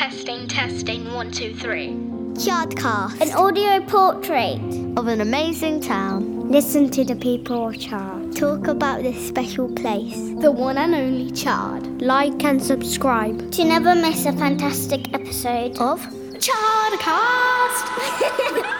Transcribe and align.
Testing, 0.00 0.48
testing, 0.48 1.12
one, 1.12 1.30
two, 1.30 1.54
three. 1.54 1.88
Chardcast, 2.32 3.20
an 3.20 3.32
audio 3.32 3.84
portrait 3.86 4.58
of 4.96 5.08
an 5.08 5.20
amazing 5.20 5.82
town. 5.82 6.48
Listen 6.48 6.88
to 6.92 7.04
the 7.04 7.14
people 7.16 7.68
of 7.68 7.78
Chard. 7.78 8.34
Talk 8.34 8.66
about 8.66 9.02
this 9.02 9.28
special 9.28 9.70
place, 9.74 10.16
the 10.40 10.50
one 10.50 10.78
and 10.78 10.94
only 10.94 11.30
Chard. 11.32 12.00
Like 12.00 12.42
and 12.44 12.62
subscribe 12.62 13.52
to 13.52 13.62
never 13.62 13.94
miss 13.94 14.24
a 14.24 14.32
fantastic 14.32 15.12
episode 15.12 15.76
of 15.76 16.00
Chardcast. 16.40 17.84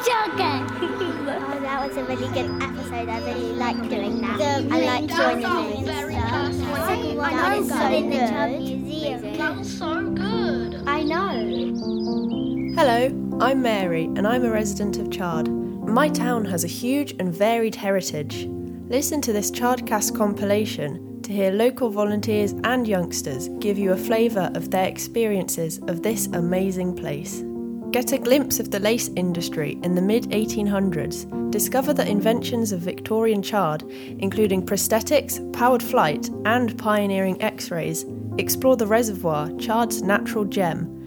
Chardcast. 0.08 0.78
oh, 0.80 1.60
that 1.60 1.86
was 1.86 1.98
a 1.98 2.04
really 2.04 2.28
good 2.28 2.50
episode. 2.62 3.10
I 3.10 3.18
really 3.26 3.52
like 3.56 3.76
doing 3.90 4.22
that. 4.22 4.38
The 4.38 4.74
I 4.74 4.80
like 4.86 5.06
joining 5.06 5.84
the 5.84 6.00
Second 6.86 7.16
one, 7.18 7.34
I 7.34 7.58
know, 7.58 7.68
so 7.68 7.92
in 7.92 8.08
the 8.08 8.16
Chard 8.16 8.52
Museum. 8.52 9.36
That 9.36 9.58
was 9.58 9.78
so 9.78 9.86
good. 9.86 9.98
I 9.98 9.99
know. 11.10 12.72
Hello, 12.76 13.06
I'm 13.40 13.60
Mary, 13.60 14.04
and 14.04 14.28
I'm 14.28 14.44
a 14.44 14.50
resident 14.50 14.96
of 14.96 15.10
Chard. 15.10 15.48
My 15.48 16.08
town 16.08 16.44
has 16.44 16.62
a 16.62 16.68
huge 16.68 17.16
and 17.18 17.34
varied 17.34 17.74
heritage. 17.74 18.46
Listen 18.88 19.20
to 19.22 19.32
this 19.32 19.50
Chardcast 19.50 20.16
compilation 20.16 21.20
to 21.22 21.32
hear 21.32 21.50
local 21.50 21.90
volunteers 21.90 22.54
and 22.62 22.86
youngsters 22.86 23.48
give 23.58 23.76
you 23.76 23.90
a 23.90 23.96
flavour 23.96 24.52
of 24.54 24.70
their 24.70 24.86
experiences 24.86 25.80
of 25.88 26.04
this 26.04 26.28
amazing 26.28 26.94
place. 26.94 27.42
Get 27.90 28.12
a 28.12 28.18
glimpse 28.18 28.60
of 28.60 28.70
the 28.70 28.78
lace 28.78 29.10
industry 29.16 29.80
in 29.82 29.96
the 29.96 30.02
mid 30.02 30.30
1800s. 30.30 31.50
Discover 31.50 31.94
the 31.94 32.08
inventions 32.08 32.70
of 32.70 32.82
Victorian 32.82 33.42
Chard, 33.42 33.82
including 34.20 34.64
prosthetics, 34.64 35.40
powered 35.52 35.82
flight, 35.82 36.30
and 36.44 36.78
pioneering 36.78 37.42
x 37.42 37.72
rays. 37.72 38.06
Explore 38.38 38.76
the 38.76 38.86
reservoir, 38.86 39.50
Chard's 39.58 40.02
natural 40.02 40.44
gem. 40.44 40.99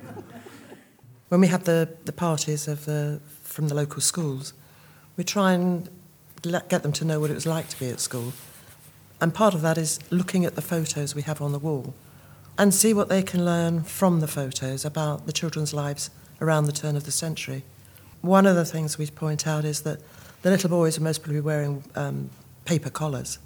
When 1.29 1.41
we 1.41 1.47
have 1.47 1.65
the, 1.65 1.87
the 2.05 2.11
parties 2.11 2.67
of 2.67 2.85
the, 2.85 3.21
from 3.43 3.67
the 3.67 3.75
local 3.75 4.01
schools, 4.01 4.53
we 5.15 5.23
try 5.23 5.53
and 5.53 5.87
let, 6.43 6.69
get 6.69 6.81
them 6.81 6.91
to 6.93 7.05
know 7.05 7.19
what 7.19 7.29
it 7.29 7.35
was 7.35 7.45
like 7.45 7.69
to 7.69 7.79
be 7.79 7.87
at 7.89 7.99
school. 7.99 8.33
And 9.21 9.31
part 9.31 9.53
of 9.53 9.61
that 9.61 9.77
is 9.77 9.99
looking 10.09 10.43
at 10.43 10.55
the 10.55 10.61
photos 10.61 11.13
we 11.13 11.21
have 11.23 11.39
on 11.39 11.51
the 11.51 11.59
wall 11.59 11.93
and 12.57 12.73
see 12.73 12.95
what 12.95 13.09
they 13.09 13.21
can 13.21 13.45
learn 13.45 13.83
from 13.83 14.21
the 14.21 14.27
photos 14.27 14.83
about 14.83 15.27
the 15.27 15.31
children's 15.31 15.73
lives 15.73 16.09
around 16.41 16.65
the 16.65 16.71
turn 16.71 16.95
of 16.95 17.05
the 17.05 17.11
century. 17.11 17.63
One 18.21 18.45
of 18.45 18.55
the 18.55 18.65
things 18.65 18.97
we 18.97 19.07
point 19.07 19.47
out 19.47 19.63
is 19.63 19.81
that 19.81 19.99
the 20.41 20.49
little 20.49 20.69
boys 20.69 20.97
are 20.97 21.01
most 21.01 21.23
probably 21.23 21.41
wearing 21.41 21.83
um, 21.95 22.29
paper 22.65 22.89
collars 22.89 23.39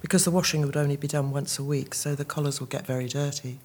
because 0.00 0.24
the 0.24 0.30
washing 0.30 0.62
would 0.62 0.76
only 0.76 0.96
be 0.96 1.08
done 1.08 1.30
once 1.30 1.58
a 1.58 1.64
week, 1.64 1.94
so 1.94 2.14
the 2.14 2.24
collars 2.24 2.60
will 2.60 2.66
get 2.66 2.86
very 2.86 3.08
dirty. 3.08 3.58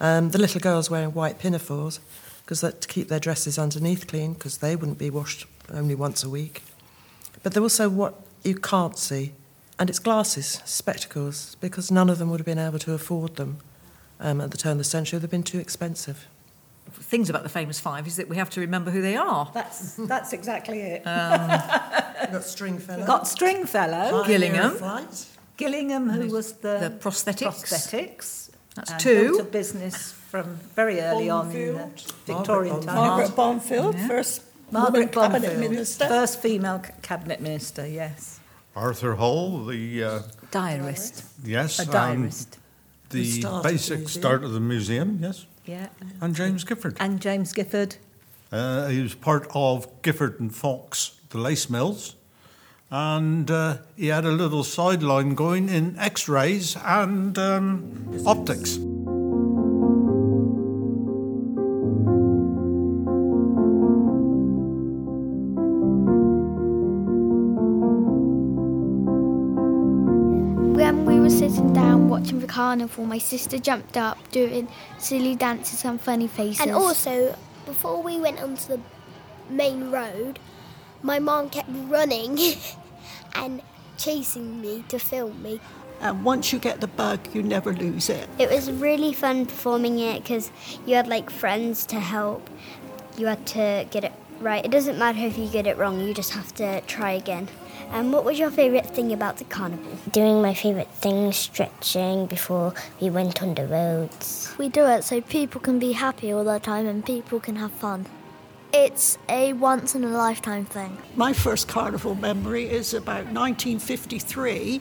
Um, 0.00 0.30
the 0.30 0.38
little 0.38 0.60
girls 0.60 0.90
wearing 0.90 1.12
white 1.12 1.38
pinafores 1.38 2.00
because 2.44 2.60
to 2.60 2.88
keep 2.88 3.08
their 3.08 3.20
dresses 3.20 3.58
underneath 3.58 4.06
clean 4.06 4.34
because 4.34 4.58
they 4.58 4.74
wouldn't 4.74 4.98
be 4.98 5.10
washed 5.10 5.46
only 5.72 5.94
once 5.94 6.24
a 6.24 6.30
week. 6.30 6.62
But 7.42 7.52
they're 7.52 7.62
also 7.62 7.88
what 7.88 8.14
you 8.42 8.56
can't 8.56 8.98
see, 8.98 9.32
and 9.78 9.88
it's 9.88 9.98
glasses, 9.98 10.60
spectacles, 10.64 11.56
because 11.60 11.90
none 11.90 12.10
of 12.10 12.18
them 12.18 12.30
would 12.30 12.40
have 12.40 12.46
been 12.46 12.58
able 12.58 12.78
to 12.80 12.92
afford 12.92 13.36
them 13.36 13.58
um, 14.18 14.40
at 14.40 14.50
the 14.50 14.56
turn 14.56 14.72
of 14.72 14.78
the 14.78 14.84
century. 14.84 15.18
They've 15.18 15.30
been 15.30 15.42
too 15.42 15.60
expensive 15.60 16.26
things 16.92 17.30
about 17.30 17.42
the 17.42 17.48
famous 17.48 17.80
five 17.80 18.06
is 18.06 18.16
that 18.16 18.28
we 18.28 18.36
have 18.36 18.50
to 18.50 18.60
remember 18.60 18.90
who 18.90 19.02
they 19.02 19.16
are. 19.16 19.50
That's 19.54 19.94
that's 19.96 20.32
exactly 20.32 20.80
it. 20.80 21.06
Um, 21.06 21.48
got 22.32 22.44
Stringfellow. 22.44 23.06
Got 23.06 23.28
Stringfellow. 23.28 24.24
Gillingham. 24.24 25.06
Gillingham, 25.56 26.08
who 26.08 26.28
was 26.28 26.54
the, 26.54 26.78
the 26.78 26.90
prosthetics. 26.98 27.64
prosthetics. 27.64 28.50
That's 28.74 28.92
and 28.92 29.00
two. 29.00 29.22
Built 29.30 29.40
a 29.40 29.44
business 29.44 30.12
from 30.12 30.58
very 30.76 31.00
early 31.00 31.28
on 31.28 31.50
in 31.50 31.74
the 31.74 31.90
Victorian 32.24 32.76
Margaret 32.76 32.86
times. 32.86 32.96
Margaret 32.96 33.36
Bondfield, 33.36 33.94
yeah. 33.96 34.08
first 34.08 34.42
Margaret 34.70 35.12
cabinet 35.12 35.58
minister. 35.58 36.06
First 36.06 36.40
female 36.40 36.82
cabinet 37.02 37.40
minister, 37.40 37.86
yes. 37.86 38.38
Arthur 38.76 39.14
Hall, 39.16 39.64
the 39.64 40.04
uh, 40.04 40.22
diarist. 40.52 41.24
Yes, 41.44 41.80
a 41.80 41.86
diarist. 41.86 42.59
The 43.10 43.60
basic 43.62 44.04
the 44.04 44.08
start 44.08 44.44
of 44.44 44.52
the 44.52 44.60
museum. 44.60 45.18
Yes. 45.20 45.46
Yeah. 45.66 45.88
And 46.20 46.34
James 46.34 46.64
Gifford. 46.64 46.96
And 46.98 47.20
James 47.20 47.52
Gifford. 47.52 47.96
Uh, 48.50 48.88
he 48.88 49.02
was 49.02 49.14
part 49.14 49.46
of 49.54 49.86
Gifford 50.02 50.40
and 50.40 50.54
Fox, 50.54 51.20
the 51.30 51.38
lace 51.38 51.70
mills. 51.70 52.16
And 52.90 53.48
uh, 53.50 53.78
he 53.96 54.08
had 54.08 54.24
a 54.24 54.32
little 54.32 54.64
sideline 54.64 55.34
going 55.36 55.68
in 55.68 55.96
x 55.96 56.28
rays 56.28 56.76
and 56.84 57.38
um, 57.38 58.22
optics. 58.26 58.78
Sitting 71.40 71.72
down 71.72 72.10
watching 72.10 72.38
the 72.38 72.46
carnival, 72.46 73.06
my 73.06 73.16
sister 73.16 73.56
jumped 73.56 73.96
up 73.96 74.18
doing 74.30 74.68
silly 74.98 75.34
dances 75.34 75.82
and 75.86 75.98
funny 75.98 76.26
faces. 76.26 76.60
And 76.60 76.72
also, 76.72 77.34
before 77.64 78.02
we 78.02 78.20
went 78.20 78.42
onto 78.42 78.76
the 78.76 78.80
main 79.48 79.90
road, 79.90 80.38
my 81.02 81.18
mom 81.18 81.48
kept 81.48 81.70
running 81.88 82.38
and 83.34 83.62
chasing 83.96 84.60
me 84.60 84.84
to 84.88 84.98
film 84.98 85.42
me. 85.42 85.62
And 86.02 86.22
once 86.26 86.52
you 86.52 86.58
get 86.58 86.82
the 86.82 86.88
bug, 86.88 87.20
you 87.32 87.42
never 87.42 87.72
lose 87.72 88.10
it. 88.10 88.28
It 88.38 88.50
was 88.50 88.70
really 88.70 89.14
fun 89.14 89.46
performing 89.46 89.98
it 89.98 90.22
because 90.22 90.52
you 90.84 90.94
had 90.94 91.08
like 91.08 91.30
friends 91.30 91.86
to 91.86 92.00
help. 92.00 92.50
You 93.16 93.28
had 93.28 93.46
to 93.46 93.86
get 93.90 94.04
it 94.04 94.12
right. 94.40 94.62
It 94.62 94.70
doesn't 94.70 94.98
matter 94.98 95.20
if 95.20 95.38
you 95.38 95.48
get 95.48 95.66
it 95.66 95.78
wrong, 95.78 96.06
you 96.06 96.12
just 96.12 96.32
have 96.32 96.54
to 96.56 96.82
try 96.82 97.12
again. 97.12 97.48
And 97.90 98.12
what 98.12 98.24
was 98.24 98.38
your 98.38 98.50
favourite 98.52 98.86
thing 98.86 99.12
about 99.12 99.38
the 99.38 99.44
carnival? 99.44 99.92
Doing 100.12 100.40
my 100.40 100.54
favourite 100.54 100.90
thing, 100.90 101.32
stretching 101.32 102.26
before 102.26 102.72
we 103.00 103.10
went 103.10 103.42
on 103.42 103.54
the 103.54 103.66
roads. 103.66 104.54
We 104.58 104.68
do 104.68 104.86
it 104.86 105.02
so 105.02 105.20
people 105.20 105.60
can 105.60 105.80
be 105.80 105.92
happy 105.92 106.32
all 106.32 106.44
the 106.44 106.60
time 106.60 106.86
and 106.86 107.04
people 107.04 107.40
can 107.40 107.56
have 107.56 107.72
fun. 107.72 108.06
It's 108.72 109.18
a 109.28 109.54
once 109.54 109.96
in 109.96 110.04
a 110.04 110.08
lifetime 110.08 110.64
thing. 110.64 110.98
My 111.16 111.32
first 111.32 111.66
carnival 111.66 112.14
memory 112.14 112.70
is 112.70 112.94
about 112.94 113.24
1953 113.24 114.80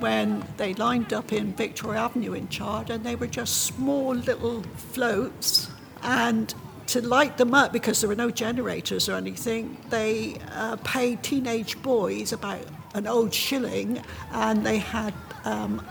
when 0.00 0.44
they 0.56 0.74
lined 0.74 1.12
up 1.12 1.32
in 1.32 1.52
Victoria 1.52 2.00
Avenue 2.00 2.32
in 2.32 2.48
Chard 2.48 2.90
and 2.90 3.04
they 3.04 3.14
were 3.14 3.28
just 3.28 3.62
small 3.62 4.12
little 4.12 4.64
floats 4.92 5.70
and 6.02 6.52
to 6.94 7.04
light 7.08 7.36
them 7.38 7.54
up 7.54 7.72
because 7.72 8.00
there 8.00 8.08
were 8.08 8.14
no 8.14 8.30
generators 8.30 9.08
or 9.08 9.16
anything, 9.16 9.76
they 9.90 10.36
uh, 10.52 10.76
paid 10.84 11.20
teenage 11.24 11.80
boys 11.82 12.32
about 12.32 12.60
an 12.94 13.08
old 13.08 13.34
shilling 13.34 14.00
and 14.30 14.64
they 14.64 14.78
had 14.78 15.12
um, 15.44 15.84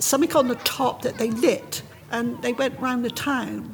something 0.00 0.34
on 0.34 0.48
the 0.48 0.56
top 0.56 1.02
that 1.02 1.16
they 1.16 1.30
lit 1.30 1.84
and 2.10 2.42
they 2.42 2.52
went 2.52 2.76
round 2.80 3.04
the 3.04 3.10
town 3.10 3.72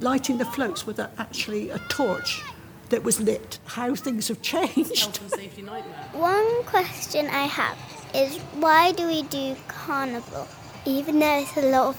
lighting 0.00 0.36
the 0.36 0.44
floats 0.44 0.84
with 0.84 0.98
a, 0.98 1.08
actually 1.18 1.70
a 1.70 1.78
torch 1.88 2.42
that 2.88 3.04
was 3.04 3.20
lit. 3.20 3.60
How 3.64 3.94
things 3.94 4.26
have 4.26 4.42
changed. 4.42 5.16
One 6.12 6.64
question 6.64 7.26
I 7.26 7.46
have 7.46 7.78
is 8.12 8.36
why 8.58 8.90
do 8.90 9.06
we 9.06 9.22
do 9.22 9.54
carnival? 9.68 10.48
Even 10.86 11.20
though 11.20 11.38
it's 11.38 11.56
a 11.56 11.70
lot 11.70 11.86
of 11.86 11.96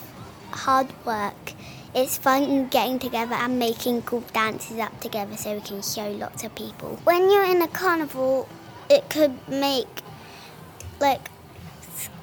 hard 0.51 0.87
work, 1.05 1.53
it's 1.95 2.17
fun 2.17 2.67
getting 2.67 2.99
together 2.99 3.35
and 3.35 3.57
making 3.57 4.01
cool 4.01 4.23
dances 4.33 4.77
up 4.79 4.99
together 4.99 5.37
so 5.37 5.55
we 5.55 5.61
can 5.61 5.81
show 5.81 6.11
lots 6.11 6.43
of 6.43 6.53
people. 6.53 6.99
When 7.05 7.31
you're 7.31 7.45
in 7.45 7.61
a 7.61 7.69
carnival, 7.69 8.49
it 8.89 9.09
could 9.09 9.35
make 9.47 9.87
like 10.99 11.29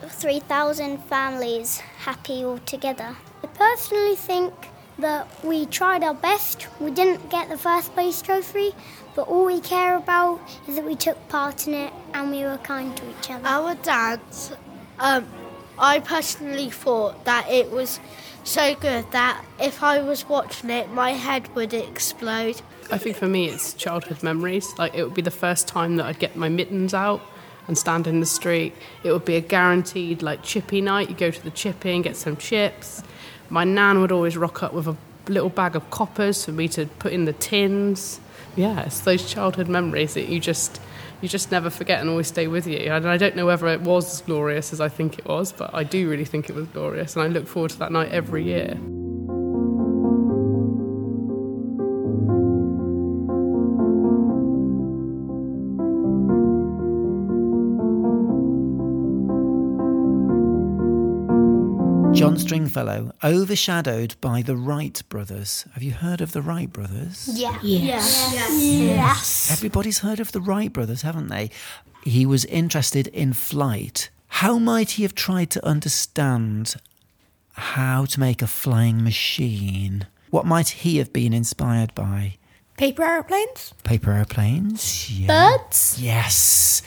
3,000 0.03 0.99
families 1.05 1.79
happy 1.79 2.45
all 2.45 2.59
together. 2.59 3.17
I 3.43 3.47
personally 3.47 4.15
think 4.15 4.53
that 4.99 5.27
we 5.43 5.65
tried 5.65 6.05
our 6.05 6.15
best. 6.15 6.69
We 6.79 6.91
didn't 6.91 7.31
get 7.31 7.49
the 7.49 7.57
first 7.57 7.95
place 7.95 8.21
trophy, 8.21 8.73
but 9.15 9.23
all 9.23 9.47
we 9.47 9.61
care 9.61 9.97
about 9.97 10.41
is 10.69 10.77
that 10.77 10.85
we 10.85 10.97
took 10.97 11.17
part 11.29 11.67
in 11.67 11.73
it 11.73 11.93
and 12.13 12.31
we 12.31 12.43
were 12.43 12.59
kind 12.59 12.95
to 12.99 13.11
each 13.11 13.31
other. 13.31 13.47
Our 13.47 13.75
dance, 13.77 14.53
um, 14.99 15.27
I 15.79 16.01
personally 16.01 16.71
thought 16.71 17.25
that 17.25 17.49
it 17.49 17.71
was 17.71 18.01
so 18.45 18.75
good 18.75 19.11
that 19.13 19.45
if 19.61 19.83
I 19.83 20.03
was 20.03 20.29
watching 20.29 20.71
it, 20.71 20.91
my 20.91 21.13
head 21.13 21.55
would 21.55 21.73
explode. 21.73 22.61
I 22.91 22.99
think 22.99 23.17
for 23.17 23.29
me, 23.29 23.49
it's 23.49 23.75
childhood 23.75 24.23
memories. 24.23 24.77
Like 24.79 24.95
it 24.95 25.05
would 25.05 25.15
be 25.15 25.23
the 25.23 25.31
first 25.31 25.69
time 25.69 25.97
that 25.97 26.07
I'd 26.07 26.19
get 26.19 26.37
my 26.37 26.49
mittens 26.49 26.93
out 26.95 27.23
and 27.69 27.79
stand 27.79 28.07
in 28.07 28.21
the 28.21 28.27
street. 28.27 28.75
It 29.05 29.13
would 29.13 29.25
be 29.25 29.37
a 29.37 29.41
guaranteed 29.41 30.23
like 30.23 30.43
chippy 30.43 30.81
night. 30.81 31.09
You 31.09 31.15
go 31.15 31.31
to 31.31 31.43
the 31.43 31.51
chippy 31.51 31.93
and 31.93 32.05
get 32.05 32.17
some 32.17 32.37
chips. 32.37 33.03
My 33.49 33.65
nan 33.65 34.01
would 34.01 34.13
always 34.13 34.37
rock 34.37 34.63
up 34.63 34.73
with 34.73 34.89
a 34.89 34.97
little 35.29 35.51
bag 35.51 35.77
of 35.77 35.89
coppers 35.91 36.45
for 36.45 36.53
me 36.53 36.69
to 36.69 36.87
put 36.87 37.13
in 37.13 37.25
the 37.25 37.33
tins. 37.33 38.21
Yeah, 38.57 38.83
it's 38.83 39.01
those 39.01 39.31
childhood 39.31 39.69
memories 39.69 40.15
that 40.15 40.29
you 40.29 40.41
just 40.41 40.81
you 41.23 41.29
just 41.29 41.51
never 41.51 41.71
forget 41.71 42.01
and 42.01 42.11
always 42.11 42.27
stay 42.27 42.49
with 42.49 42.67
you. 42.67 42.79
And 42.79 43.09
I 43.09 43.17
don't 43.17 43.37
know 43.37 43.47
whether 43.47 43.69
it 43.69 43.81
was 43.81 44.13
as 44.13 44.21
glorious 44.21 44.73
as 44.73 44.81
I 44.81 44.89
think 44.89 45.19
it 45.19 45.25
was, 45.25 45.53
but 45.53 45.71
I 45.73 45.85
do 45.85 46.11
really 46.11 46.27
think 46.27 46.51
it 46.51 46.55
was 46.55 46.67
glorious, 46.69 47.17
and 47.17 47.23
I 47.23 47.29
look 47.29 47.47
forward 47.47 47.71
to 47.71 47.79
that 47.79 47.93
night 47.93 48.11
every 48.11 48.45
year. 48.45 48.79
John 62.33 62.39
Stringfellow, 62.39 63.13
overshadowed 63.23 64.15
by 64.23 64.41
the 64.41 64.57
Wright 64.57 65.03
brothers. 65.11 65.67
Have 65.75 65.83
you 65.83 65.93
heard 65.93 66.23
of 66.23 66.33
the 66.33 66.41
Wright 66.41 66.73
brothers? 66.73 67.29
Yeah. 67.31 67.59
Yes. 67.63 68.31
Yes. 68.33 68.63
yes. 68.63 69.53
Everybody's 69.53 69.99
heard 69.99 70.19
of 70.19 70.33
the 70.33 70.41
Wright 70.41 70.73
brothers, 70.73 71.03
haven't 71.03 71.29
they? 71.29 71.51
He 72.05 72.25
was 72.25 72.47
interested 72.47 73.09
in 73.09 73.35
flight. 73.35 74.09
How 74.29 74.57
might 74.57 74.93
he 74.93 75.03
have 75.03 75.15
tried 75.15 75.51
to 75.51 75.67
understand 75.67 76.77
how 77.53 78.07
to 78.07 78.19
make 78.19 78.41
a 78.41 78.47
flying 78.47 79.05
machine? 79.05 80.07
What 80.31 80.47
might 80.47 80.71
he 80.71 80.97
have 80.97 81.13
been 81.13 81.35
inspired 81.35 81.95
by? 81.95 82.37
Paper 82.79 83.03
aeroplanes? 83.03 83.75
Paper 83.85 84.11
airplanes? 84.11 85.11
Yeah. 85.11 85.27
Birds? 85.59 85.99
Yes. 86.01 86.81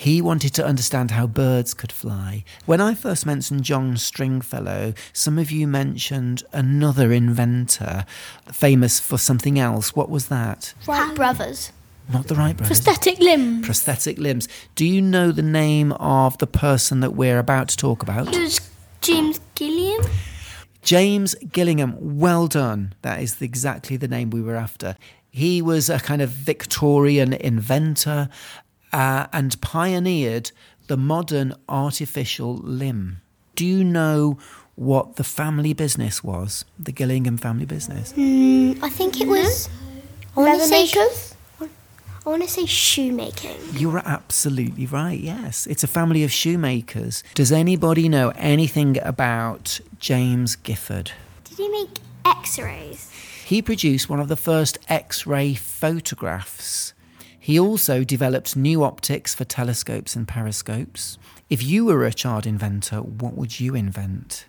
He 0.00 0.22
wanted 0.22 0.54
to 0.54 0.64
understand 0.64 1.10
how 1.10 1.26
birds 1.26 1.74
could 1.74 1.92
fly. 1.92 2.42
When 2.64 2.80
I 2.80 2.94
first 2.94 3.26
mentioned 3.26 3.64
John 3.64 3.98
Stringfellow, 3.98 4.94
some 5.12 5.38
of 5.38 5.50
you 5.50 5.66
mentioned 5.66 6.42
another 6.54 7.12
inventor 7.12 8.06
famous 8.50 8.98
for 8.98 9.18
something 9.18 9.58
else. 9.58 9.94
What 9.94 10.08
was 10.08 10.28
that? 10.28 10.72
Wright 10.88 11.14
brothers. 11.14 11.70
Not 12.10 12.28
the 12.28 12.34
Wright 12.34 12.56
brothers. 12.56 12.80
Prosthetic 12.80 13.18
limbs. 13.18 13.66
Prosthetic 13.66 14.16
limbs. 14.16 14.48
Do 14.74 14.86
you 14.86 15.02
know 15.02 15.32
the 15.32 15.42
name 15.42 15.92
of 15.92 16.38
the 16.38 16.46
person 16.46 17.00
that 17.00 17.10
we're 17.10 17.38
about 17.38 17.68
to 17.68 17.76
talk 17.76 18.02
about? 18.02 18.34
It 18.34 18.40
was 18.40 18.58
James 19.02 19.38
Gilliam. 19.54 20.00
James 20.80 21.34
Gillingham. 21.52 22.18
Well 22.18 22.46
done. 22.46 22.94
That 23.02 23.20
is 23.20 23.42
exactly 23.42 23.98
the 23.98 24.08
name 24.08 24.30
we 24.30 24.40
were 24.40 24.56
after. 24.56 24.96
He 25.28 25.60
was 25.60 25.90
a 25.90 26.00
kind 26.00 26.22
of 26.22 26.30
Victorian 26.30 27.34
inventor 27.34 28.30
uh, 28.92 29.26
and 29.32 29.60
pioneered 29.60 30.50
the 30.86 30.96
modern 30.96 31.54
artificial 31.68 32.56
limb. 32.56 33.20
Do 33.54 33.66
you 33.66 33.84
know 33.84 34.38
what 34.74 35.16
the 35.16 35.24
family 35.24 35.72
business 35.72 36.24
was? 36.24 36.64
The 36.78 36.92
Gillingham 36.92 37.36
family 37.36 37.66
business? 37.66 38.12
Mm, 38.14 38.82
I 38.82 38.88
think 38.88 39.20
it 39.20 39.28
was. 39.28 39.68
I 40.36 40.40
Leather 40.40 40.64
say 40.64 40.84
makers? 40.84 41.34
I 41.60 42.28
want 42.28 42.42
to 42.42 42.48
say 42.48 42.66
shoemaking. 42.66 43.56
You're 43.72 44.02
absolutely 44.04 44.84
right, 44.86 45.18
yes. 45.18 45.66
It's 45.66 45.82
a 45.82 45.86
family 45.86 46.22
of 46.22 46.30
shoemakers. 46.30 47.24
Does 47.34 47.50
anybody 47.50 48.08
know 48.08 48.30
anything 48.36 48.98
about 49.02 49.80
James 49.98 50.54
Gifford? 50.54 51.12
Did 51.44 51.56
he 51.56 51.68
make 51.68 51.98
x 52.26 52.58
rays? 52.58 53.10
He 53.44 53.62
produced 53.62 54.08
one 54.08 54.20
of 54.20 54.28
the 54.28 54.36
first 54.36 54.78
X 54.88 55.26
ray 55.26 55.54
photographs. 55.54 56.94
He 57.50 57.58
also 57.58 58.04
developed 58.04 58.54
new 58.54 58.84
optics 58.84 59.34
for 59.34 59.44
telescopes 59.44 60.14
and 60.14 60.28
periscopes. 60.28 61.18
If 61.48 61.64
you 61.64 61.84
were 61.84 62.04
a 62.04 62.12
child 62.12 62.46
inventor, 62.46 62.98
what 62.98 63.34
would 63.34 63.58
you 63.58 63.74
invent? 63.74 64.46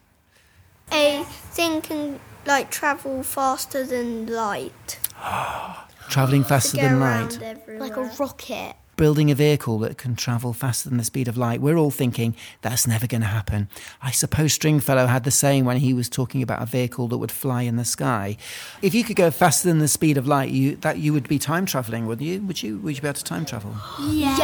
A 0.91 1.23
thing 1.23 1.81
can 1.81 2.19
like 2.45 2.69
travel 2.69 3.23
faster 3.23 3.83
than 3.83 4.27
light. 4.27 4.99
Travelling 6.09 6.43
faster 6.43 6.77
to 6.77 6.83
go 6.83 6.89
than 6.89 6.99
light. 6.99 7.41
everywhere. 7.41 7.79
Like 7.79 7.97
a 7.97 8.03
rocket. 8.19 8.75
Building 9.01 9.31
a 9.31 9.35
vehicle 9.35 9.79
that 9.79 9.97
can 9.97 10.15
travel 10.15 10.53
faster 10.53 10.87
than 10.87 10.99
the 10.99 11.03
speed 11.03 11.27
of 11.27 11.35
light. 11.35 11.59
We're 11.59 11.75
all 11.75 11.89
thinking 11.89 12.35
that's 12.61 12.85
never 12.85 13.07
going 13.07 13.21
to 13.21 13.27
happen. 13.27 13.67
I 13.99 14.11
suppose 14.11 14.53
Stringfellow 14.53 15.07
had 15.07 15.23
the 15.23 15.31
same 15.31 15.65
when 15.65 15.77
he 15.77 15.91
was 15.91 16.07
talking 16.07 16.43
about 16.43 16.61
a 16.61 16.67
vehicle 16.67 17.07
that 17.07 17.17
would 17.17 17.31
fly 17.31 17.63
in 17.63 17.77
the 17.77 17.83
sky. 17.83 18.37
If 18.83 18.93
you 18.93 19.03
could 19.03 19.15
go 19.15 19.31
faster 19.31 19.67
than 19.69 19.79
the 19.79 19.87
speed 19.87 20.19
of 20.19 20.27
light, 20.27 20.51
you 20.51 20.75
that 20.75 20.99
you 20.99 21.13
would 21.13 21.27
be 21.27 21.39
time 21.39 21.65
travelling, 21.65 22.05
wouldn't 22.05 22.27
you? 22.27 22.41
Would 22.43 22.61
you? 22.61 22.77
Would 22.77 22.95
you 22.95 23.01
be 23.01 23.07
able 23.07 23.15
to 23.15 23.23
time 23.23 23.43
travel? 23.43 23.73
Yeah. 23.99 24.37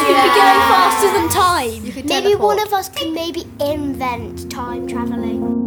You'd 0.00 0.16
be 0.16 0.28
going 0.32 0.62
faster 0.72 1.12
than 1.12 1.28
time. 1.28 1.84
You 1.84 1.92
could 1.92 2.06
Maybe 2.06 2.34
one 2.36 2.58
of 2.58 2.72
us 2.72 2.88
can 2.88 3.12
maybe 3.12 3.44
invent 3.60 4.50
time 4.50 4.88
traveling. 4.88 5.59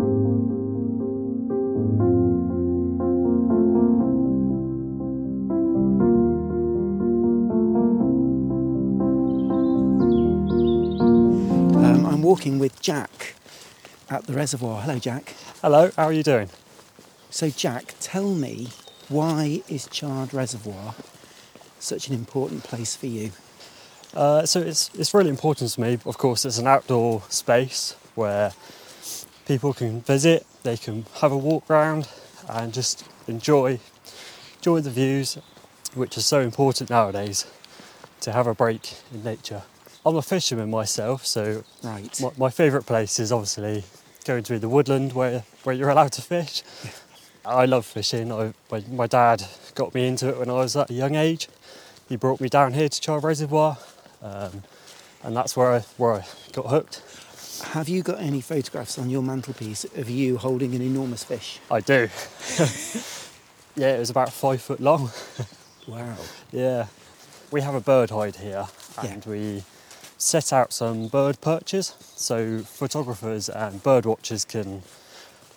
Walking 12.33 12.57
with 12.57 12.81
Jack 12.81 13.35
at 14.09 14.25
the 14.25 14.33
reservoir. 14.33 14.81
Hello, 14.81 14.97
Jack. 14.97 15.35
Hello, 15.61 15.91
how 15.95 16.05
are 16.05 16.11
you 16.11 16.23
doing? 16.23 16.49
So, 17.29 17.51
Jack, 17.51 17.93
tell 17.99 18.33
me 18.33 18.69
why 19.07 19.61
is 19.69 19.85
Chard 19.85 20.33
Reservoir 20.33 20.95
such 21.77 22.07
an 22.07 22.15
important 22.15 22.63
place 22.63 22.95
for 22.95 23.05
you? 23.05 23.33
Uh, 24.15 24.47
so 24.47 24.61
it's 24.61 24.89
it's 24.95 25.13
really 25.13 25.29
important 25.29 25.69
to 25.69 25.79
me. 25.79 25.99
Of 26.07 26.17
course, 26.17 26.43
it's 26.43 26.57
an 26.57 26.65
outdoor 26.65 27.21
space 27.29 27.95
where 28.15 28.53
people 29.45 29.71
can 29.71 30.01
visit, 30.01 30.43
they 30.63 30.75
can 30.75 31.05
have 31.21 31.31
a 31.31 31.37
walk 31.37 31.69
round, 31.69 32.09
and 32.49 32.73
just 32.73 33.07
enjoy 33.27 33.79
enjoy 34.55 34.79
the 34.79 34.89
views, 34.89 35.37
which 35.93 36.17
is 36.17 36.25
so 36.25 36.39
important 36.39 36.89
nowadays. 36.89 37.45
To 38.21 38.31
have 38.31 38.47
a 38.47 38.55
break 38.55 38.93
in 39.13 39.23
nature. 39.23 39.61
I'm 40.05 40.17
a 40.17 40.21
fisherman 40.21 40.69
myself, 40.69 41.25
so 41.25 41.63
right. 41.81 42.21
my, 42.21 42.31
my 42.37 42.49
favourite 42.49 42.85
place 42.85 43.19
is 43.19 43.31
obviously 43.31 43.85
going 44.25 44.43
to 44.43 44.59
the 44.59 44.67
woodland 44.67 45.13
where 45.13 45.43
where 45.63 45.73
you're 45.73 45.89
allowed 45.89 46.11
to 46.13 46.21
fish. 46.21 46.61
I 47.45 47.65
love 47.65 47.85
fishing. 47.85 48.31
I, 48.31 48.53
my, 48.69 48.83
my 48.91 49.07
dad 49.07 49.45
got 49.75 49.93
me 49.93 50.07
into 50.07 50.29
it 50.29 50.37
when 50.37 50.49
I 50.49 50.53
was 50.53 50.75
at 50.75 50.89
a 50.89 50.93
young 50.93 51.15
age. 51.15 51.47
He 52.09 52.17
brought 52.17 52.41
me 52.41 52.49
down 52.49 52.73
here 52.73 52.89
to 52.89 53.01
Chard 53.01 53.23
Reservoir, 53.23 53.77
um, 54.21 54.63
and 55.23 55.35
that's 55.35 55.55
where 55.55 55.71
I, 55.71 55.79
where 55.97 56.13
I 56.15 56.25
got 56.51 56.67
hooked. 56.67 57.01
Have 57.71 57.87
you 57.87 58.03
got 58.03 58.19
any 58.19 58.41
photographs 58.41 58.99
on 58.99 59.09
your 59.09 59.21
mantelpiece 59.21 59.85
of 59.95 60.09
you 60.09 60.37
holding 60.37 60.75
an 60.75 60.81
enormous 60.81 61.23
fish? 61.23 61.59
I 61.71 61.79
do. 61.79 62.09
yeah, 63.75 63.95
it 63.95 63.99
was 63.99 64.09
about 64.09 64.31
five 64.33 64.61
foot 64.61 64.79
long. 64.79 65.11
Wow. 65.85 66.15
yeah. 66.53 66.87
We 67.51 67.59
have 67.59 67.75
a 67.75 67.81
bird 67.81 68.09
hide 68.09 68.37
here, 68.37 68.67
and 69.01 69.25
we 69.25 69.63
set 70.23 70.53
out 70.53 70.71
some 70.71 71.07
bird 71.07 71.41
perches 71.41 71.95
so 72.15 72.59
photographers 72.59 73.49
and 73.49 73.83
bird 73.83 74.05
watchers 74.05 74.45
can 74.45 74.81